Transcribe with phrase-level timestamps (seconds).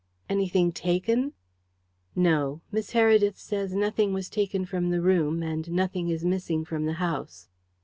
[0.27, 1.33] "Anything taken?"
[2.15, 2.61] "No.
[2.71, 6.93] Miss Heredith says nothing was taken from the room, and nothing is missing from the
[6.97, 7.49] house."